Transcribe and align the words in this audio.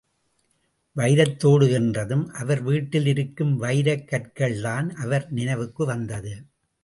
வைரத்தோடு 0.95 1.71
என்றதும், 1.71 2.23
அவர் 2.31 2.61
வீட்டில் 2.61 3.05
இருக்கும் 3.05 3.61
வைரக்கற்கள் 3.61 4.61
தான் 4.61 4.95
அவருக்கு 4.95 5.27
நினைவு 5.29 5.85
வந்தது. 5.85 6.33